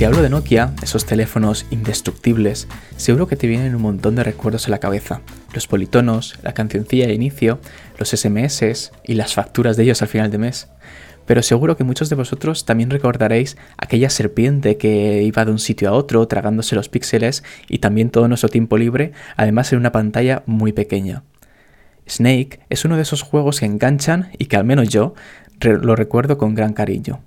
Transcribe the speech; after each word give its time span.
te 0.00 0.06
hablo 0.06 0.22
de 0.22 0.30
Nokia, 0.30 0.72
esos 0.82 1.04
teléfonos 1.04 1.66
indestructibles, 1.68 2.68
seguro 2.96 3.26
que 3.26 3.36
te 3.36 3.46
vienen 3.46 3.74
un 3.74 3.82
montón 3.82 4.14
de 4.14 4.24
recuerdos 4.24 4.64
en 4.64 4.70
la 4.70 4.78
cabeza. 4.78 5.20
Los 5.52 5.66
politonos, 5.66 6.38
la 6.42 6.54
cancioncilla 6.54 7.06
de 7.06 7.12
inicio, 7.12 7.60
los 7.98 8.08
SMS 8.08 8.92
y 9.04 9.12
las 9.12 9.34
facturas 9.34 9.76
de 9.76 9.82
ellos 9.82 10.00
al 10.00 10.08
final 10.08 10.30
de 10.30 10.38
mes. 10.38 10.68
Pero 11.26 11.42
seguro 11.42 11.76
que 11.76 11.84
muchos 11.84 12.08
de 12.08 12.16
vosotros 12.16 12.64
también 12.64 12.88
recordaréis 12.88 13.58
aquella 13.76 14.08
serpiente 14.08 14.78
que 14.78 15.22
iba 15.22 15.44
de 15.44 15.50
un 15.50 15.58
sitio 15.58 15.90
a 15.90 15.92
otro 15.92 16.26
tragándose 16.26 16.76
los 16.76 16.88
píxeles 16.88 17.44
y 17.68 17.80
también 17.80 18.08
todo 18.08 18.26
nuestro 18.26 18.48
tiempo 18.48 18.78
libre, 18.78 19.12
además 19.36 19.70
en 19.70 19.80
una 19.80 19.92
pantalla 19.92 20.44
muy 20.46 20.72
pequeña. 20.72 21.24
Snake 22.08 22.60
es 22.70 22.86
uno 22.86 22.96
de 22.96 23.02
esos 23.02 23.20
juegos 23.20 23.60
que 23.60 23.66
enganchan 23.66 24.30
y 24.38 24.46
que 24.46 24.56
al 24.56 24.64
menos 24.64 24.88
yo 24.88 25.12
lo 25.60 25.94
recuerdo 25.94 26.38
con 26.38 26.54
gran 26.54 26.72
cariño. 26.72 27.20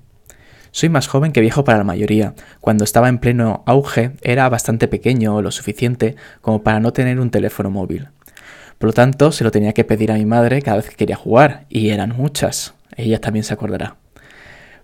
Soy 0.76 0.90
más 0.90 1.06
joven 1.06 1.34
que 1.34 1.40
viejo 1.40 1.64
para 1.64 1.78
la 1.78 1.84
mayoría. 1.84 2.34
Cuando 2.60 2.84
estaba 2.84 3.08
en 3.08 3.20
pleno 3.20 3.62
auge 3.68 4.14
era 4.24 4.50
bastante 4.50 4.88
pequeño 4.88 5.36
o 5.36 5.42
lo 5.44 5.52
suficiente 5.52 6.16
como 6.42 6.64
para 6.64 6.80
no 6.80 6.92
tener 6.92 7.20
un 7.20 7.30
teléfono 7.30 7.70
móvil. 7.70 8.08
Por 8.80 8.88
lo 8.88 8.94
tanto, 8.94 9.32
se 9.32 9.44
lo 9.44 9.52
tenía 9.52 9.74
que 9.74 9.84
pedir 9.84 10.12
a 10.12 10.16
mi 10.16 10.26
madre 10.26 10.64
cada 10.64 10.78
vez 10.78 10.90
que 10.90 10.96
quería 10.96 11.16
jugar, 11.16 11.68
y 11.70 11.90
eran 11.90 12.18
muchas. 12.18 12.74
Ella 12.98 13.22
también 13.22 13.44
se 13.44 13.54
acordará. 13.54 13.98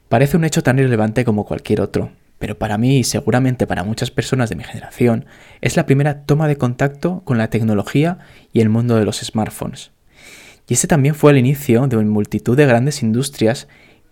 Parece 0.09 0.37
un 0.37 0.45
hecho 0.45 0.61
tan 0.61 0.77
irrelevante 0.77 1.25
como 1.25 1.43
cualquier 1.43 1.81
otro, 1.81 2.11
pero 2.37 2.55
para 2.55 2.77
mí 2.77 2.99
y 2.99 3.03
seguramente 3.03 3.65
para 3.65 3.83
muchas 3.83 4.11
personas 4.11 4.51
de 4.51 4.57
mi 4.57 4.63
generación 4.63 5.25
es 5.59 5.75
la 5.75 5.87
primera 5.87 6.21
toma 6.21 6.47
de 6.47 6.57
contacto 6.57 7.23
con 7.25 7.39
la 7.39 7.49
tecnología 7.49 8.19
y 8.53 8.61
el 8.61 8.69
mundo 8.69 8.95
de 8.95 9.05
los 9.05 9.21
smartphones. 9.21 9.89
Y 10.67 10.75
ese 10.75 10.85
también 10.85 11.15
fue 11.15 11.31
el 11.31 11.39
inicio 11.39 11.87
de 11.87 11.97
multitud 11.97 12.55
de 12.55 12.67
grandes 12.67 13.01
industrias 13.01 13.67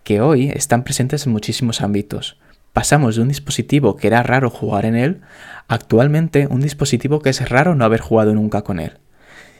que 0.08 0.22
hoy 0.22 0.53
están 0.55 0.86
presentes 0.86 1.25
en 1.25 1.33
muchísimos 1.33 1.81
ámbitos. 1.81 2.39
Pasamos 2.72 3.17
de 3.17 3.23
un 3.23 3.27
dispositivo 3.27 3.97
que 3.97 4.08
era 4.08 4.23
raro 4.23 4.49
jugar 4.49 4.86
en 4.86 4.95
él, 4.95 5.19
actualmente 5.67 6.47
un 6.47 6.61
dispositivo 6.61 7.19
que 7.19 7.30
es 7.30 7.49
raro 7.49 7.75
no 7.75 7.83
haber 7.83 7.99
jugado 7.99 8.33
nunca 8.33 8.61
con 8.61 8.80
él. 8.80 8.99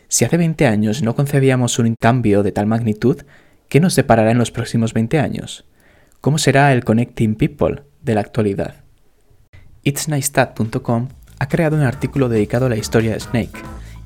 Si 0.08 0.24
hace 0.24 0.38
20 0.38 0.66
años 0.66 1.04
no 1.04 1.16
concebíamos 1.16 1.80
un 1.80 1.96
cambio 2.00 2.44
de 2.44 2.54
tal 2.54 2.66
magnitud, 2.66 3.24
¿qué 3.68 3.82
nos 3.82 3.98
deparará 3.98 4.32
en 4.32 4.38
los 4.38 4.52
próximos 4.52 4.94
20 4.94 5.20
años? 5.20 5.66
¿Cómo 6.22 6.38
será 6.38 6.72
el 6.72 6.86
Connecting 6.86 7.36
People 7.36 7.84
de 8.02 8.16
la 8.16 8.22
actualidad? 8.22 8.76
It'sNiceStat.com 9.84 11.10
ha 11.40 11.48
creado 11.50 11.76
un 11.76 11.84
artículo 11.84 12.30
dedicado 12.30 12.68
a 12.68 12.70
la 12.70 12.78
historia 12.78 13.12
de 13.12 13.20
Snake 13.20 13.60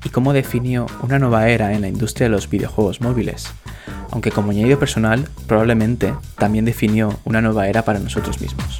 y 0.04 0.08
cómo 0.08 0.32
definió 0.32 0.86
una 1.04 1.20
nueva 1.20 1.48
era 1.50 1.72
en 1.72 1.82
la 1.82 1.88
industria 1.88 2.24
de 2.24 2.32
los 2.34 2.50
videojuegos 2.50 3.00
móviles, 3.00 3.46
aunque 4.12 4.30
como 4.30 4.52
añadido 4.52 4.78
personal 4.78 5.28
probablemente 5.48 6.14
también 6.38 6.64
definió 6.64 7.18
una 7.24 7.40
nueva 7.40 7.66
era 7.66 7.84
para 7.84 7.98
nosotros 7.98 8.40
mismos. 8.40 8.78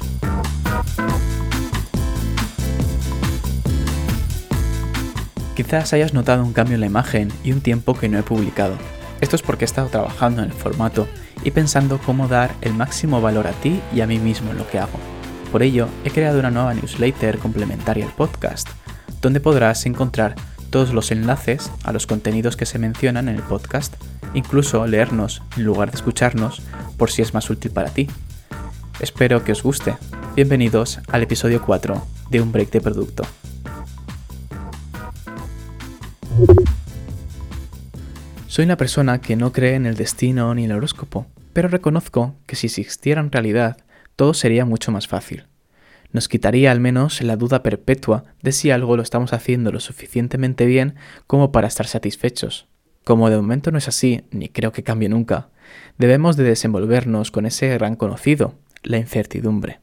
Quizás 5.55 5.93
hayas 5.93 6.13
notado 6.13 6.43
un 6.43 6.53
cambio 6.53 6.75
en 6.75 6.81
la 6.81 6.87
imagen 6.87 7.31
y 7.43 7.51
un 7.51 7.61
tiempo 7.61 7.93
que 7.93 8.09
no 8.09 8.17
he 8.17 8.23
publicado. 8.23 8.75
Esto 9.21 9.35
es 9.35 9.41
porque 9.41 9.65
he 9.65 9.67
estado 9.67 9.87
trabajando 9.89 10.41
en 10.41 10.49
el 10.49 10.53
formato 10.53 11.07
y 11.43 11.51
pensando 11.51 11.99
cómo 11.99 12.27
dar 12.27 12.51
el 12.61 12.73
máximo 12.73 13.21
valor 13.21 13.47
a 13.47 13.51
ti 13.51 13.79
y 13.93 14.01
a 14.01 14.07
mí 14.07 14.17
mismo 14.17 14.51
en 14.51 14.57
lo 14.57 14.67
que 14.67 14.79
hago. 14.79 14.97
Por 15.51 15.61
ello, 15.61 15.87
he 16.03 16.09
creado 16.09 16.39
una 16.39 16.49
nueva 16.49 16.73
newsletter 16.73 17.37
complementaria 17.37 18.05
al 18.05 18.13
podcast, 18.13 18.67
donde 19.21 19.39
podrás 19.39 19.85
encontrar 19.85 20.35
todos 20.71 20.91
los 20.91 21.11
enlaces 21.11 21.71
a 21.83 21.91
los 21.91 22.07
contenidos 22.07 22.57
que 22.57 22.65
se 22.65 22.79
mencionan 22.79 23.29
en 23.29 23.35
el 23.35 23.43
podcast, 23.43 23.93
incluso 24.33 24.85
leernos 24.87 25.41
en 25.57 25.63
lugar 25.63 25.91
de 25.91 25.95
escucharnos 25.95 26.61
por 26.97 27.11
si 27.11 27.21
es 27.21 27.33
más 27.33 27.49
útil 27.49 27.71
para 27.71 27.89
ti. 27.89 28.07
Espero 28.99 29.43
que 29.43 29.51
os 29.51 29.63
guste. 29.63 29.95
Bienvenidos 30.35 30.99
al 31.07 31.23
episodio 31.23 31.61
4 31.63 32.01
de 32.29 32.41
Un 32.41 32.51
Break 32.51 32.71
de 32.71 32.81
Producto. 32.81 33.23
Soy 38.47 38.65
una 38.65 38.77
persona 38.77 39.21
que 39.21 39.35
no 39.35 39.51
cree 39.51 39.75
en 39.75 39.85
el 39.85 39.95
destino 39.95 40.53
ni 40.53 40.65
el 40.65 40.71
horóscopo, 40.71 41.25
pero 41.53 41.67
reconozco 41.67 42.35
que 42.45 42.55
si 42.55 42.67
existiera 42.67 43.21
en 43.21 43.31
realidad, 43.31 43.77
todo 44.15 44.33
sería 44.33 44.65
mucho 44.65 44.91
más 44.91 45.07
fácil 45.07 45.45
nos 46.13 46.29
quitaría 46.29 46.71
al 46.71 46.79
menos 46.79 47.21
la 47.21 47.35
duda 47.35 47.63
perpetua 47.63 48.23
de 48.41 48.51
si 48.53 48.71
algo 48.71 48.95
lo 48.95 49.03
estamos 49.03 49.33
haciendo 49.33 49.71
lo 49.71 49.79
suficientemente 49.79 50.65
bien 50.65 50.95
como 51.27 51.51
para 51.51 51.67
estar 51.67 51.87
satisfechos. 51.87 52.67
Como 53.03 53.29
de 53.29 53.37
momento 53.37 53.71
no 53.71 53.77
es 53.77 53.87
así, 53.87 54.23
ni 54.31 54.49
creo 54.49 54.71
que 54.71 54.83
cambie 54.83 55.09
nunca, 55.09 55.49
debemos 55.97 56.37
de 56.37 56.43
desenvolvernos 56.43 57.31
con 57.31 57.45
ese 57.45 57.69
gran 57.69 57.95
conocido, 57.95 58.55
la 58.83 58.97
incertidumbre. 58.97 59.79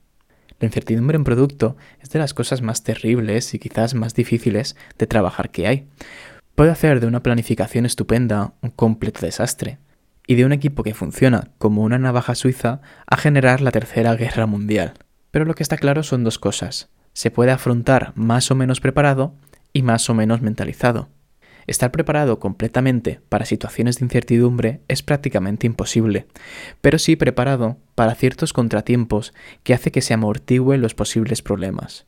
La 0.58 0.66
incertidumbre 0.66 1.16
en 1.16 1.24
producto 1.24 1.76
es 2.02 2.10
de 2.10 2.18
las 2.18 2.34
cosas 2.34 2.62
más 2.62 2.82
terribles 2.82 3.54
y 3.54 3.58
quizás 3.58 3.94
más 3.94 4.14
difíciles 4.14 4.76
de 4.98 5.06
trabajar 5.06 5.50
que 5.50 5.66
hay. 5.66 5.86
Puede 6.54 6.70
hacer 6.70 7.00
de 7.00 7.06
una 7.06 7.22
planificación 7.22 7.86
estupenda 7.86 8.52
un 8.60 8.70
completo 8.70 9.20
desastre, 9.22 9.78
y 10.30 10.36
de 10.36 10.44
un 10.44 10.52
equipo 10.52 10.84
que 10.84 10.94
funciona 10.94 11.48
como 11.58 11.82
una 11.82 11.98
navaja 11.98 12.36
suiza 12.36 12.80
a 13.04 13.16
generar 13.16 13.60
la 13.60 13.72
Tercera 13.72 14.14
Guerra 14.14 14.46
Mundial. 14.46 14.94
Pero 15.32 15.44
lo 15.44 15.56
que 15.56 15.64
está 15.64 15.76
claro 15.76 16.04
son 16.04 16.22
dos 16.22 16.38
cosas. 16.38 16.88
Se 17.14 17.32
puede 17.32 17.50
afrontar 17.50 18.12
más 18.14 18.48
o 18.52 18.54
menos 18.54 18.78
preparado 18.78 19.34
y 19.72 19.82
más 19.82 20.08
o 20.08 20.14
menos 20.14 20.40
mentalizado. 20.40 21.08
Estar 21.66 21.92
preparado 21.92 22.38
completamente 22.38 23.20
para 23.28 23.44
situaciones 23.44 23.98
de 23.98 24.06
incertidumbre 24.06 24.80
es 24.88 25.02
prácticamente 25.02 25.66
imposible, 25.66 26.26
pero 26.80 26.98
sí 26.98 27.16
preparado 27.16 27.78
para 27.94 28.14
ciertos 28.14 28.52
contratiempos 28.52 29.32
que 29.62 29.74
hace 29.74 29.90
que 29.92 30.02
se 30.02 30.14
amortigüen 30.14 30.80
los 30.80 30.94
posibles 30.94 31.42
problemas. 31.42 32.06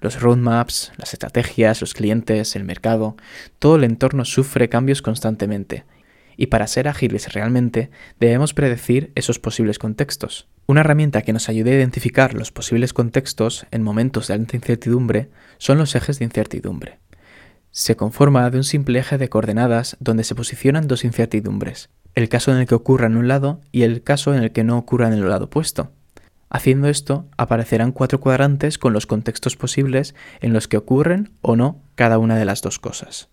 Los 0.00 0.20
roadmaps, 0.20 0.92
las 0.96 1.12
estrategias, 1.12 1.80
los 1.80 1.94
clientes, 1.94 2.56
el 2.56 2.64
mercado, 2.64 3.16
todo 3.58 3.76
el 3.76 3.84
entorno 3.84 4.24
sufre 4.24 4.68
cambios 4.68 5.02
constantemente, 5.02 5.84
y 6.36 6.46
para 6.46 6.66
ser 6.66 6.88
ágiles 6.88 7.32
realmente 7.32 7.90
debemos 8.18 8.54
predecir 8.54 9.12
esos 9.14 9.38
posibles 9.38 9.78
contextos. 9.78 10.48
Una 10.66 10.80
herramienta 10.80 11.22
que 11.22 11.32
nos 11.32 11.48
ayude 11.48 11.72
a 11.72 11.76
identificar 11.76 12.34
los 12.34 12.50
posibles 12.50 12.92
contextos 12.92 13.66
en 13.70 13.82
momentos 13.82 14.28
de 14.28 14.34
alta 14.34 14.56
incertidumbre 14.56 15.28
son 15.58 15.78
los 15.78 15.94
ejes 15.94 16.18
de 16.18 16.24
incertidumbre. 16.24 16.98
Se 17.74 17.96
conforma 17.96 18.50
de 18.50 18.58
un 18.58 18.64
simple 18.64 18.98
eje 18.98 19.16
de 19.16 19.30
coordenadas 19.30 19.96
donde 19.98 20.24
se 20.24 20.34
posicionan 20.34 20.88
dos 20.88 21.04
incertidumbres, 21.04 21.88
el 22.14 22.28
caso 22.28 22.52
en 22.52 22.58
el 22.58 22.66
que 22.66 22.74
ocurra 22.74 23.06
en 23.06 23.16
un 23.16 23.28
lado 23.28 23.62
y 23.72 23.84
el 23.84 24.02
caso 24.02 24.34
en 24.34 24.42
el 24.42 24.52
que 24.52 24.62
no 24.62 24.76
ocurra 24.76 25.06
en 25.06 25.14
el 25.14 25.26
lado 25.26 25.46
opuesto. 25.46 25.90
Haciendo 26.50 26.88
esto, 26.88 27.24
aparecerán 27.38 27.92
cuatro 27.92 28.20
cuadrantes 28.20 28.76
con 28.76 28.92
los 28.92 29.06
contextos 29.06 29.56
posibles 29.56 30.14
en 30.42 30.52
los 30.52 30.68
que 30.68 30.76
ocurren 30.76 31.30
o 31.40 31.56
no 31.56 31.80
cada 31.94 32.18
una 32.18 32.36
de 32.36 32.44
las 32.44 32.60
dos 32.60 32.78
cosas. 32.78 33.30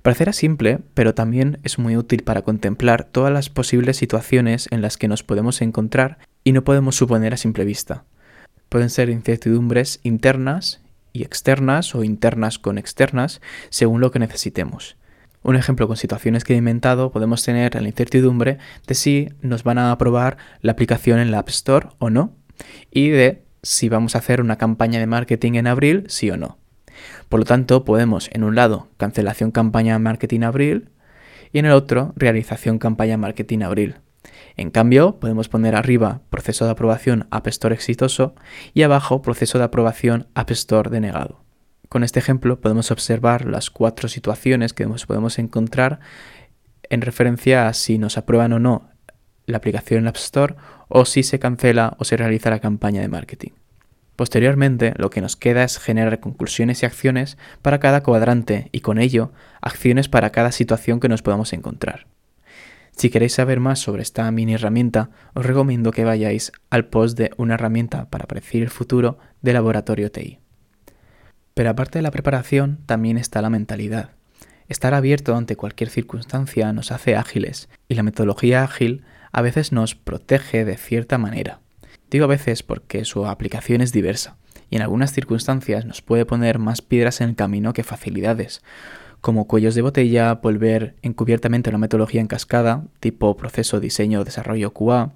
Parecerá 0.00 0.32
simple, 0.32 0.78
pero 0.94 1.14
también 1.14 1.58
es 1.64 1.78
muy 1.78 1.98
útil 1.98 2.22
para 2.22 2.40
contemplar 2.40 3.04
todas 3.04 3.32
las 3.32 3.50
posibles 3.50 3.98
situaciones 3.98 4.68
en 4.70 4.80
las 4.80 4.96
que 4.96 5.06
nos 5.06 5.22
podemos 5.22 5.60
encontrar 5.60 6.16
y 6.44 6.52
no 6.52 6.64
podemos 6.64 6.96
suponer 6.96 7.34
a 7.34 7.36
simple 7.36 7.66
vista. 7.66 8.04
Pueden 8.70 8.88
ser 8.88 9.10
incertidumbres 9.10 10.00
internas 10.02 10.80
y 11.14 11.22
externas 11.22 11.94
o 11.94 12.04
internas 12.04 12.58
con 12.58 12.76
externas, 12.76 13.40
según 13.70 14.02
lo 14.02 14.10
que 14.10 14.18
necesitemos. 14.18 14.96
Un 15.42 15.56
ejemplo 15.56 15.86
con 15.86 15.96
situaciones 15.96 16.44
que 16.44 16.54
he 16.54 16.56
inventado 16.56 17.12
podemos 17.12 17.42
tener 17.42 17.80
la 17.80 17.88
incertidumbre 17.88 18.58
de 18.86 18.94
si 18.94 19.28
nos 19.40 19.62
van 19.62 19.78
a 19.78 19.92
aprobar 19.92 20.36
la 20.60 20.72
aplicación 20.72 21.20
en 21.20 21.30
la 21.30 21.38
App 21.38 21.48
Store 21.48 21.88
o 21.98 22.10
no, 22.10 22.34
y 22.90 23.10
de 23.10 23.44
si 23.62 23.88
vamos 23.88 24.14
a 24.14 24.18
hacer 24.18 24.40
una 24.40 24.58
campaña 24.58 24.98
de 24.98 25.06
marketing 25.06 25.54
en 25.54 25.68
abril, 25.68 26.04
sí 26.08 26.30
o 26.30 26.36
no. 26.36 26.58
Por 27.28 27.40
lo 27.40 27.46
tanto, 27.46 27.84
podemos, 27.84 28.28
en 28.32 28.44
un 28.44 28.54
lado, 28.54 28.88
cancelación 28.96 29.50
campaña 29.52 29.98
marketing 29.98 30.42
abril 30.42 30.90
y 31.52 31.58
en 31.60 31.66
el 31.66 31.72
otro, 31.72 32.12
realización 32.16 32.78
campaña 32.78 33.16
marketing 33.16 33.60
abril. 33.60 33.96
En 34.56 34.70
cambio, 34.70 35.18
podemos 35.20 35.48
poner 35.48 35.74
arriba 35.74 36.20
proceso 36.30 36.64
de 36.64 36.70
aprobación 36.70 37.26
App 37.30 37.46
Store 37.48 37.74
exitoso 37.74 38.34
y 38.72 38.82
abajo 38.82 39.22
proceso 39.22 39.58
de 39.58 39.64
aprobación 39.64 40.28
App 40.34 40.50
Store 40.50 40.90
denegado. 40.90 41.40
Con 41.88 42.02
este 42.04 42.18
ejemplo 42.18 42.60
podemos 42.60 42.90
observar 42.90 43.44
las 43.44 43.70
cuatro 43.70 44.08
situaciones 44.08 44.72
que 44.72 44.86
nos 44.86 45.06
podemos 45.06 45.38
encontrar 45.38 46.00
en 46.90 47.00
referencia 47.00 47.68
a 47.68 47.72
si 47.72 47.98
nos 47.98 48.18
aprueban 48.18 48.52
o 48.52 48.58
no 48.58 48.88
la 49.46 49.58
aplicación 49.58 50.00
en 50.00 50.08
App 50.08 50.16
Store 50.16 50.56
o 50.88 51.04
si 51.04 51.22
se 51.22 51.38
cancela 51.38 51.96
o 51.98 52.04
se 52.04 52.16
realiza 52.16 52.50
la 52.50 52.60
campaña 52.60 53.00
de 53.00 53.08
marketing. 53.08 53.50
Posteriormente, 54.16 54.94
lo 54.96 55.10
que 55.10 55.20
nos 55.20 55.36
queda 55.36 55.64
es 55.64 55.78
generar 55.78 56.20
conclusiones 56.20 56.82
y 56.82 56.86
acciones 56.86 57.36
para 57.62 57.80
cada 57.80 58.02
cuadrante 58.02 58.68
y 58.70 58.80
con 58.80 58.98
ello 58.98 59.32
acciones 59.60 60.08
para 60.08 60.30
cada 60.30 60.52
situación 60.52 61.00
que 61.00 61.08
nos 61.08 61.22
podamos 61.22 61.52
encontrar. 61.52 62.06
Si 62.96 63.10
queréis 63.10 63.34
saber 63.34 63.60
más 63.60 63.80
sobre 63.80 64.02
esta 64.02 64.30
mini 64.30 64.54
herramienta, 64.54 65.10
os 65.34 65.44
recomiendo 65.44 65.90
que 65.90 66.04
vayáis 66.04 66.52
al 66.70 66.86
post 66.86 67.18
de 67.18 67.32
una 67.36 67.54
herramienta 67.54 68.08
para 68.08 68.26
predecir 68.26 68.62
el 68.62 68.70
futuro 68.70 69.18
de 69.42 69.52
Laboratorio 69.52 70.10
TI. 70.10 70.38
Pero 71.54 71.70
aparte 71.70 71.98
de 71.98 72.02
la 72.02 72.10
preparación, 72.10 72.78
también 72.86 73.18
está 73.18 73.42
la 73.42 73.50
mentalidad. 73.50 74.10
Estar 74.68 74.94
abierto 74.94 75.36
ante 75.36 75.56
cualquier 75.56 75.90
circunstancia 75.90 76.72
nos 76.72 76.90
hace 76.90 77.16
ágiles 77.16 77.68
y 77.88 77.94
la 77.94 78.02
metodología 78.02 78.62
ágil 78.62 79.04
a 79.32 79.42
veces 79.42 79.72
nos 79.72 79.94
protege 79.94 80.64
de 80.64 80.76
cierta 80.76 81.18
manera. 81.18 81.60
Digo 82.10 82.24
a 82.24 82.28
veces 82.28 82.62
porque 82.62 83.04
su 83.04 83.26
aplicación 83.26 83.80
es 83.80 83.92
diversa 83.92 84.36
y 84.70 84.76
en 84.76 84.82
algunas 84.82 85.12
circunstancias 85.12 85.84
nos 85.84 86.00
puede 86.00 86.24
poner 86.24 86.58
más 86.58 86.80
piedras 86.80 87.20
en 87.20 87.30
el 87.30 87.36
camino 87.36 87.72
que 87.72 87.84
facilidades, 87.84 88.62
como 89.24 89.46
cuellos 89.46 89.74
de 89.74 89.80
botella, 89.80 90.34
volver 90.34 90.96
encubiertamente 91.00 91.70
una 91.70 91.78
metodología 91.78 92.20
en 92.20 92.26
cascada, 92.26 92.84
tipo 93.00 93.38
proceso, 93.38 93.80
diseño 93.80 94.22
desarrollo 94.22 94.74
QA, 94.74 95.14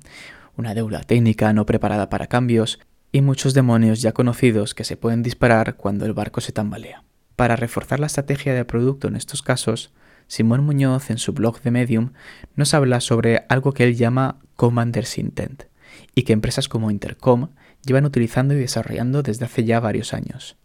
una 0.56 0.72
deuda 0.72 1.02
técnica 1.02 1.52
no 1.52 1.66
preparada 1.66 2.08
para 2.08 2.26
cambios, 2.26 2.80
y 3.12 3.20
muchos 3.20 3.52
demonios 3.52 4.00
ya 4.00 4.12
conocidos 4.12 4.72
que 4.72 4.84
se 4.84 4.96
pueden 4.96 5.22
disparar 5.22 5.76
cuando 5.76 6.06
el 6.06 6.14
barco 6.14 6.40
se 6.40 6.52
tambalea. 6.52 7.04
Para 7.36 7.54
reforzar 7.54 8.00
la 8.00 8.06
estrategia 8.06 8.54
del 8.54 8.64
producto 8.64 9.08
en 9.08 9.16
estos 9.16 9.42
casos, 9.42 9.92
Simón 10.26 10.64
Muñoz 10.64 11.10
en 11.10 11.18
su 11.18 11.34
blog 11.34 11.60
de 11.60 11.70
Medium 11.70 12.12
nos 12.56 12.72
habla 12.72 13.02
sobre 13.02 13.44
algo 13.50 13.74
que 13.74 13.84
él 13.84 13.94
llama 13.94 14.38
Commander's 14.56 15.18
Intent 15.18 15.64
y 16.14 16.22
que 16.22 16.32
empresas 16.32 16.66
como 16.66 16.90
Intercom 16.90 17.50
llevan 17.84 18.06
utilizando 18.06 18.54
y 18.54 18.58
desarrollando 18.58 19.22
desde 19.22 19.44
hace 19.44 19.64
ya 19.64 19.80
varios 19.80 20.14
años. 20.14 20.56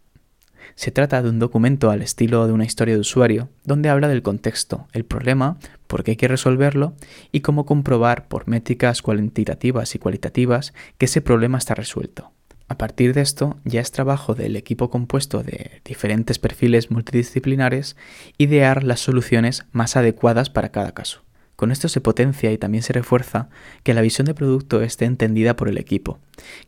Se 0.76 0.90
trata 0.90 1.22
de 1.22 1.28
un 1.28 1.38
documento 1.38 1.90
al 1.90 2.02
estilo 2.02 2.46
de 2.46 2.52
una 2.52 2.64
historia 2.64 2.94
de 2.94 3.00
usuario, 3.00 3.48
donde 3.64 3.88
habla 3.88 4.08
del 4.08 4.22
contexto, 4.22 4.88
el 4.92 5.04
problema, 5.04 5.58
por 5.86 6.02
qué 6.02 6.12
hay 6.12 6.16
que 6.16 6.28
resolverlo 6.28 6.94
y 7.30 7.40
cómo 7.40 7.64
comprobar 7.64 8.26
por 8.26 8.48
métricas 8.48 9.00
cuantitativas 9.00 9.94
y 9.94 9.98
cualitativas 9.98 10.74
que 10.98 11.06
ese 11.06 11.20
problema 11.20 11.58
está 11.58 11.74
resuelto. 11.74 12.32
A 12.68 12.78
partir 12.78 13.12
de 13.14 13.20
esto, 13.20 13.58
ya 13.64 13.80
es 13.80 13.92
trabajo 13.92 14.34
del 14.34 14.56
equipo 14.56 14.88
compuesto 14.90 15.42
de 15.42 15.82
diferentes 15.84 16.38
perfiles 16.38 16.90
multidisciplinares 16.90 17.96
idear 18.38 18.84
las 18.84 19.00
soluciones 19.00 19.66
más 19.72 19.96
adecuadas 19.96 20.48
para 20.50 20.70
cada 20.70 20.92
caso. 20.92 21.23
Con 21.56 21.70
esto 21.70 21.88
se 21.88 22.00
potencia 22.00 22.50
y 22.52 22.58
también 22.58 22.82
se 22.82 22.92
refuerza 22.92 23.48
que 23.84 23.94
la 23.94 24.00
visión 24.00 24.24
de 24.24 24.34
producto 24.34 24.82
esté 24.82 25.04
entendida 25.04 25.54
por 25.54 25.68
el 25.68 25.78
equipo, 25.78 26.18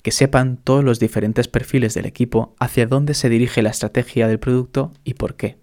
que 0.02 0.12
sepan 0.12 0.58
todos 0.62 0.84
los 0.84 1.00
diferentes 1.00 1.48
perfiles 1.48 1.94
del 1.94 2.06
equipo 2.06 2.54
hacia 2.60 2.86
dónde 2.86 3.14
se 3.14 3.28
dirige 3.28 3.62
la 3.62 3.70
estrategia 3.70 4.28
del 4.28 4.38
producto 4.38 4.92
y 5.02 5.14
por 5.14 5.34
qué. 5.34 5.56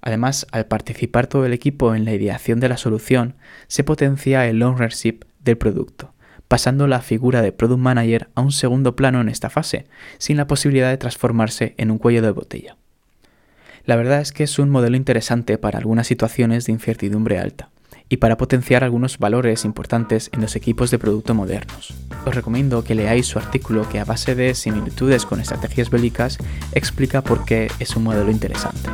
Además, 0.00 0.46
al 0.52 0.66
participar 0.66 1.26
todo 1.26 1.44
el 1.44 1.52
equipo 1.52 1.94
en 1.96 2.04
la 2.04 2.14
ideación 2.14 2.60
de 2.60 2.68
la 2.68 2.76
solución, 2.76 3.34
se 3.66 3.82
potencia 3.82 4.46
el 4.46 4.62
ownership 4.62 5.24
del 5.42 5.58
producto, 5.58 6.14
pasando 6.46 6.86
la 6.86 7.00
figura 7.00 7.42
de 7.42 7.50
product 7.50 7.80
manager 7.80 8.28
a 8.36 8.42
un 8.42 8.52
segundo 8.52 8.94
plano 8.94 9.20
en 9.20 9.28
esta 9.28 9.50
fase, 9.50 9.86
sin 10.18 10.36
la 10.36 10.46
posibilidad 10.46 10.88
de 10.88 10.98
transformarse 10.98 11.74
en 11.78 11.90
un 11.90 11.98
cuello 11.98 12.22
de 12.22 12.30
botella. 12.30 12.76
La 13.84 13.96
verdad 13.96 14.20
es 14.20 14.30
que 14.32 14.44
es 14.44 14.60
un 14.60 14.70
modelo 14.70 14.96
interesante 14.96 15.58
para 15.58 15.78
algunas 15.78 16.06
situaciones 16.06 16.66
de 16.66 16.72
incertidumbre 16.72 17.40
alta 17.40 17.70
y 18.08 18.18
para 18.18 18.36
potenciar 18.36 18.84
algunos 18.84 19.18
valores 19.18 19.64
importantes 19.64 20.30
en 20.32 20.40
los 20.40 20.56
equipos 20.56 20.90
de 20.90 20.98
producto 20.98 21.34
modernos. 21.34 21.94
Os 22.24 22.34
recomiendo 22.34 22.84
que 22.84 22.94
leáis 22.94 23.26
su 23.26 23.38
artículo 23.38 23.88
que 23.88 24.00
a 24.00 24.04
base 24.04 24.34
de 24.34 24.54
similitudes 24.54 25.26
con 25.26 25.40
estrategias 25.40 25.90
bélicas 25.90 26.38
explica 26.72 27.22
por 27.22 27.44
qué 27.44 27.70
es 27.78 27.96
un 27.96 28.04
modelo 28.04 28.30
interesante. 28.30 28.90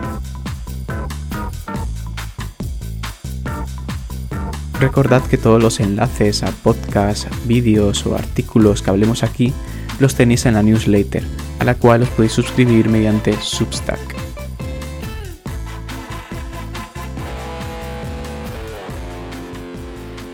Recordad 4.80 5.22
que 5.22 5.38
todos 5.38 5.62
los 5.62 5.80
enlaces 5.80 6.42
a 6.42 6.50
podcasts, 6.50 7.28
vídeos 7.46 8.04
o 8.06 8.16
artículos 8.16 8.82
que 8.82 8.90
hablemos 8.90 9.22
aquí 9.22 9.54
los 10.00 10.14
tenéis 10.14 10.46
en 10.46 10.54
la 10.54 10.62
newsletter, 10.62 11.22
a 11.58 11.64
la 11.64 11.76
cual 11.76 12.02
os 12.02 12.08
podéis 12.10 12.32
suscribir 12.32 12.88
mediante 12.88 13.32
Substack. 13.40 14.13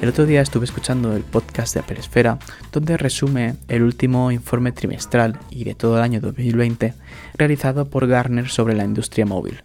El 0.00 0.08
otro 0.08 0.24
día 0.24 0.40
estuve 0.40 0.64
escuchando 0.64 1.14
el 1.14 1.22
podcast 1.24 1.74
de 1.74 1.80
Apple 1.80 2.00
Esfera, 2.00 2.38
donde 2.72 2.96
resume 2.96 3.56
el 3.68 3.82
último 3.82 4.32
informe 4.32 4.72
trimestral 4.72 5.38
y 5.50 5.64
de 5.64 5.74
todo 5.74 5.98
el 5.98 6.02
año 6.02 6.22
2020 6.22 6.94
realizado 7.36 7.84
por 7.84 8.06
Garner 8.06 8.48
sobre 8.48 8.74
la 8.74 8.84
industria 8.84 9.26
móvil. 9.26 9.62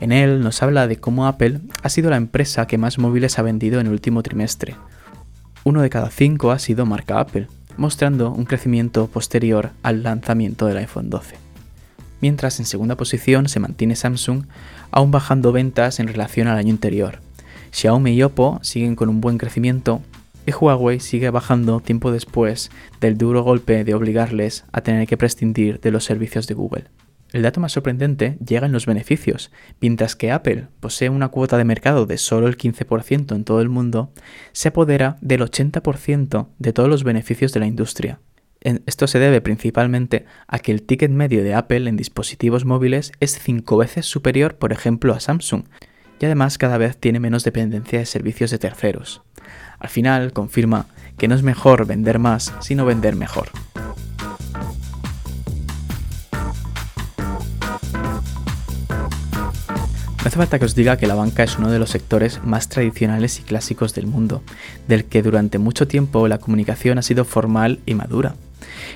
En 0.00 0.12
él 0.12 0.40
nos 0.40 0.62
habla 0.62 0.86
de 0.86 0.96
cómo 0.96 1.26
Apple 1.26 1.60
ha 1.82 1.90
sido 1.90 2.08
la 2.08 2.16
empresa 2.16 2.66
que 2.66 2.78
más 2.78 2.98
móviles 2.98 3.38
ha 3.38 3.42
vendido 3.42 3.80
en 3.80 3.86
el 3.86 3.92
último 3.92 4.22
trimestre. 4.22 4.76
Uno 5.62 5.82
de 5.82 5.90
cada 5.90 6.10
cinco 6.10 6.50
ha 6.50 6.58
sido 6.58 6.86
marca 6.86 7.20
Apple, 7.20 7.48
mostrando 7.76 8.30
un 8.30 8.46
crecimiento 8.46 9.08
posterior 9.08 9.72
al 9.82 10.02
lanzamiento 10.02 10.64
del 10.66 10.78
iPhone 10.78 11.10
12. 11.10 11.36
Mientras 12.22 12.60
en 12.60 12.64
segunda 12.64 12.96
posición 12.96 13.50
se 13.50 13.60
mantiene 13.60 13.94
Samsung, 13.94 14.44
aún 14.90 15.10
bajando 15.10 15.52
ventas 15.52 16.00
en 16.00 16.08
relación 16.08 16.48
al 16.48 16.56
año 16.56 16.70
anterior, 16.70 17.18
Xiaomi 17.74 18.12
y 18.12 18.22
Oppo 18.22 18.60
siguen 18.62 18.94
con 18.94 19.08
un 19.08 19.20
buen 19.20 19.36
crecimiento 19.36 20.00
y 20.46 20.52
Huawei 20.52 21.00
sigue 21.00 21.30
bajando 21.30 21.80
tiempo 21.80 22.12
después 22.12 22.70
del 23.00 23.18
duro 23.18 23.42
golpe 23.42 23.82
de 23.82 23.94
obligarles 23.94 24.64
a 24.70 24.82
tener 24.82 25.08
que 25.08 25.16
prescindir 25.16 25.80
de 25.80 25.90
los 25.90 26.04
servicios 26.04 26.46
de 26.46 26.54
Google. 26.54 26.84
El 27.32 27.42
dato 27.42 27.58
más 27.58 27.72
sorprendente 27.72 28.38
llega 28.46 28.66
en 28.66 28.72
los 28.72 28.86
beneficios. 28.86 29.50
Mientras 29.80 30.14
que 30.14 30.30
Apple 30.30 30.68
posee 30.78 31.08
una 31.08 31.30
cuota 31.30 31.58
de 31.58 31.64
mercado 31.64 32.06
de 32.06 32.16
solo 32.16 32.46
el 32.46 32.56
15% 32.56 33.34
en 33.34 33.42
todo 33.42 33.60
el 33.60 33.68
mundo, 33.68 34.12
se 34.52 34.68
apodera 34.68 35.16
del 35.20 35.40
80% 35.40 36.46
de 36.56 36.72
todos 36.72 36.88
los 36.88 37.02
beneficios 37.02 37.52
de 37.52 37.58
la 37.58 37.66
industria. 37.66 38.20
Esto 38.60 39.08
se 39.08 39.18
debe 39.18 39.40
principalmente 39.40 40.26
a 40.46 40.60
que 40.60 40.70
el 40.70 40.82
ticket 40.82 41.10
medio 41.10 41.42
de 41.42 41.54
Apple 41.54 41.88
en 41.88 41.96
dispositivos 41.96 42.64
móviles 42.64 43.10
es 43.18 43.36
5 43.36 43.76
veces 43.78 44.06
superior, 44.06 44.54
por 44.58 44.72
ejemplo, 44.72 45.12
a 45.12 45.18
Samsung, 45.18 45.64
además 46.24 46.58
cada 46.58 46.78
vez 46.78 46.96
tiene 46.96 47.20
menos 47.20 47.44
dependencia 47.44 47.98
de 47.98 48.06
servicios 48.06 48.50
de 48.50 48.58
terceros. 48.58 49.22
Al 49.78 49.88
final 49.88 50.32
confirma 50.32 50.86
que 51.18 51.28
no 51.28 51.34
es 51.34 51.42
mejor 51.42 51.86
vender 51.86 52.18
más, 52.18 52.52
sino 52.60 52.84
vender 52.84 53.16
mejor. 53.16 53.48
No 60.24 60.28
hace 60.28 60.38
falta 60.38 60.58
que 60.58 60.64
os 60.64 60.74
diga 60.74 60.96
que 60.96 61.06
la 61.06 61.14
banca 61.14 61.42
es 61.42 61.58
uno 61.58 61.70
de 61.70 61.78
los 61.78 61.90
sectores 61.90 62.42
más 62.42 62.70
tradicionales 62.70 63.40
y 63.40 63.42
clásicos 63.42 63.94
del 63.94 64.06
mundo, 64.06 64.42
del 64.88 65.04
que 65.04 65.22
durante 65.22 65.58
mucho 65.58 65.86
tiempo 65.86 66.28
la 66.28 66.38
comunicación 66.38 66.96
ha 66.96 67.02
sido 67.02 67.26
formal 67.26 67.80
y 67.84 67.92
madura. 67.92 68.34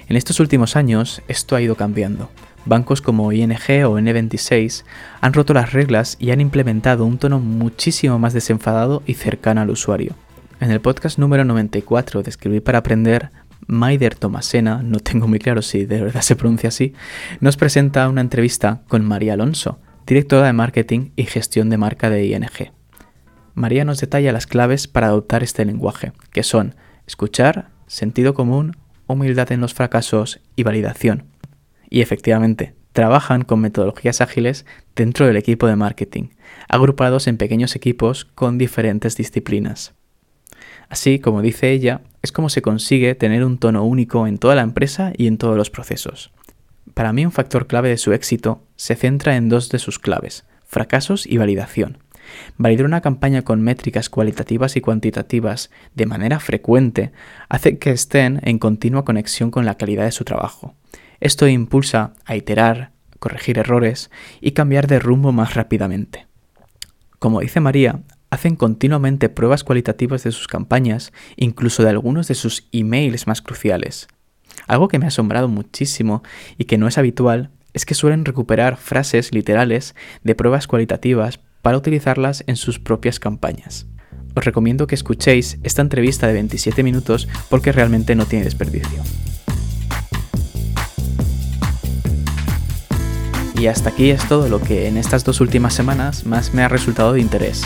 En 0.08 0.16
estos 0.16 0.40
últimos 0.40 0.74
años 0.74 1.20
esto 1.28 1.54
ha 1.54 1.60
ido 1.60 1.74
cambiando 1.74 2.30
bancos 2.68 3.00
como 3.02 3.32
ING 3.32 3.50
o 3.50 3.98
N26 3.98 4.84
han 5.20 5.32
roto 5.32 5.54
las 5.54 5.72
reglas 5.72 6.16
y 6.20 6.30
han 6.30 6.40
implementado 6.40 7.04
un 7.04 7.18
tono 7.18 7.40
muchísimo 7.40 8.18
más 8.18 8.34
desenfadado 8.34 9.02
y 9.06 9.14
cercano 9.14 9.62
al 9.62 9.70
usuario. 9.70 10.14
En 10.60 10.70
el 10.70 10.80
podcast 10.80 11.18
número 11.18 11.44
94 11.44 12.22
de 12.22 12.30
Escribir 12.30 12.62
para 12.62 12.78
Aprender, 12.78 13.30
Maider 13.66 14.14
Tomasena, 14.14 14.82
no 14.82 15.00
tengo 15.00 15.26
muy 15.26 15.38
claro 15.38 15.62
si 15.62 15.84
de 15.84 16.02
verdad 16.02 16.20
se 16.20 16.36
pronuncia 16.36 16.68
así, 16.68 16.94
nos 17.40 17.56
presenta 17.56 18.08
una 18.08 18.20
entrevista 18.20 18.82
con 18.88 19.04
María 19.04 19.34
Alonso, 19.34 19.78
directora 20.06 20.46
de 20.46 20.52
marketing 20.52 21.10
y 21.16 21.24
gestión 21.24 21.70
de 21.70 21.78
marca 21.78 22.10
de 22.10 22.26
ING. 22.26 22.72
María 23.54 23.84
nos 23.84 24.00
detalla 24.00 24.32
las 24.32 24.46
claves 24.46 24.86
para 24.86 25.08
adoptar 25.08 25.42
este 25.42 25.64
lenguaje, 25.64 26.12
que 26.32 26.42
son 26.42 26.76
escuchar, 27.06 27.70
sentido 27.86 28.34
común, 28.34 28.76
humildad 29.06 29.50
en 29.52 29.60
los 29.60 29.74
fracasos 29.74 30.40
y 30.54 30.62
validación. 30.62 31.37
Y 31.88 32.00
efectivamente, 32.00 32.74
trabajan 32.92 33.42
con 33.42 33.60
metodologías 33.60 34.20
ágiles 34.20 34.66
dentro 34.96 35.26
del 35.26 35.36
equipo 35.36 35.66
de 35.66 35.76
marketing, 35.76 36.30
agrupados 36.68 37.26
en 37.26 37.36
pequeños 37.36 37.76
equipos 37.76 38.24
con 38.24 38.58
diferentes 38.58 39.16
disciplinas. 39.16 39.94
Así, 40.88 41.18
como 41.18 41.42
dice 41.42 41.70
ella, 41.70 42.00
es 42.22 42.32
como 42.32 42.48
se 42.48 42.62
consigue 42.62 43.14
tener 43.14 43.44
un 43.44 43.58
tono 43.58 43.84
único 43.84 44.26
en 44.26 44.38
toda 44.38 44.54
la 44.54 44.62
empresa 44.62 45.12
y 45.16 45.26
en 45.26 45.38
todos 45.38 45.56
los 45.56 45.70
procesos. 45.70 46.32
Para 46.94 47.12
mí 47.12 47.24
un 47.24 47.32
factor 47.32 47.66
clave 47.66 47.90
de 47.90 47.98
su 47.98 48.12
éxito 48.12 48.62
se 48.76 48.96
centra 48.96 49.36
en 49.36 49.48
dos 49.48 49.68
de 49.68 49.78
sus 49.78 49.98
claves, 49.98 50.44
fracasos 50.66 51.26
y 51.26 51.36
validación. 51.36 51.98
Validar 52.56 52.86
una 52.86 53.00
campaña 53.00 53.42
con 53.42 53.62
métricas 53.62 54.10
cualitativas 54.10 54.76
y 54.76 54.80
cuantitativas 54.80 55.70
de 55.94 56.06
manera 56.06 56.40
frecuente 56.40 57.12
hace 57.48 57.78
que 57.78 57.90
estén 57.90 58.40
en 58.42 58.58
continua 58.58 59.04
conexión 59.04 59.50
con 59.50 59.64
la 59.64 59.76
calidad 59.76 60.04
de 60.04 60.12
su 60.12 60.24
trabajo. 60.24 60.74
Esto 61.20 61.48
impulsa 61.48 62.14
a 62.24 62.36
iterar, 62.36 62.92
corregir 63.18 63.58
errores 63.58 64.10
y 64.40 64.52
cambiar 64.52 64.86
de 64.86 64.98
rumbo 64.98 65.32
más 65.32 65.54
rápidamente. 65.54 66.26
Como 67.18 67.40
dice 67.40 67.60
María, 67.60 68.02
hacen 68.30 68.54
continuamente 68.54 69.28
pruebas 69.28 69.64
cualitativas 69.64 70.22
de 70.22 70.32
sus 70.32 70.46
campañas, 70.46 71.12
incluso 71.36 71.82
de 71.82 71.90
algunos 71.90 72.28
de 72.28 72.34
sus 72.34 72.68
emails 72.72 73.26
más 73.26 73.42
cruciales. 73.42 74.06
Algo 74.66 74.88
que 74.88 74.98
me 74.98 75.06
ha 75.06 75.08
asombrado 75.08 75.48
muchísimo 75.48 76.22
y 76.56 76.64
que 76.64 76.78
no 76.78 76.86
es 76.86 76.98
habitual 76.98 77.50
es 77.72 77.84
que 77.84 77.94
suelen 77.94 78.24
recuperar 78.24 78.76
frases 78.76 79.32
literales 79.32 79.94
de 80.22 80.34
pruebas 80.34 80.66
cualitativas 80.66 81.40
para 81.62 81.76
utilizarlas 81.76 82.44
en 82.46 82.56
sus 82.56 82.78
propias 82.78 83.18
campañas. 83.18 83.86
Os 84.34 84.44
recomiendo 84.44 84.86
que 84.86 84.94
escuchéis 84.94 85.58
esta 85.64 85.82
entrevista 85.82 86.26
de 86.26 86.34
27 86.34 86.82
minutos 86.82 87.28
porque 87.48 87.72
realmente 87.72 88.14
no 88.14 88.26
tiene 88.26 88.44
desperdicio. 88.44 89.02
Y 93.58 93.66
hasta 93.66 93.90
aquí 93.90 94.10
es 94.10 94.26
todo 94.28 94.48
lo 94.48 94.60
que 94.60 94.86
en 94.86 94.96
estas 94.96 95.24
dos 95.24 95.40
últimas 95.40 95.74
semanas 95.74 96.24
más 96.24 96.54
me 96.54 96.62
ha 96.62 96.68
resultado 96.68 97.12
de 97.12 97.20
interés. 97.20 97.64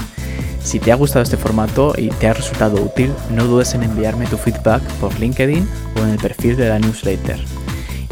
Si 0.62 0.78
te 0.78 0.92
ha 0.92 0.94
gustado 0.94 1.22
este 1.22 1.36
formato 1.36 1.92
y 1.98 2.08
te 2.08 2.28
ha 2.28 2.32
resultado 2.32 2.80
útil, 2.80 3.12
no 3.30 3.44
dudes 3.44 3.74
en 3.74 3.82
enviarme 3.82 4.26
tu 4.26 4.38
feedback 4.38 4.82
por 5.00 5.18
LinkedIn 5.18 5.68
o 5.96 6.04
en 6.04 6.10
el 6.10 6.18
perfil 6.18 6.56
de 6.56 6.68
la 6.68 6.78
newsletter. 6.78 7.38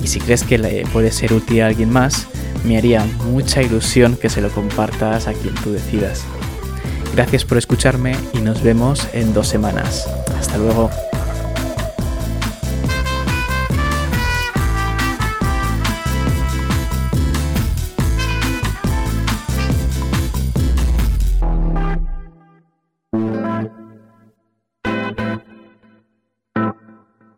Y 0.02 0.08
si 0.08 0.20
crees 0.20 0.42
que 0.42 0.58
le 0.58 0.84
puede 0.92 1.10
ser 1.10 1.32
útil 1.32 1.62
a 1.62 1.66
alguien 1.66 1.90
más, 1.90 2.26
me 2.64 2.76
haría 2.76 3.04
mucha 3.30 3.62
ilusión 3.62 4.16
que 4.16 4.28
se 4.28 4.40
lo 4.40 4.50
compartas 4.50 5.26
a 5.26 5.32
quien 5.32 5.54
tú 5.54 5.72
decidas. 5.72 6.24
Gracias 7.14 7.44
por 7.44 7.58
escucharme 7.58 8.14
y 8.34 8.38
nos 8.38 8.62
vemos 8.62 9.06
en 9.12 9.32
dos 9.32 9.48
semanas. 9.48 10.08
Hasta 10.38 10.58
luego. 10.58 10.90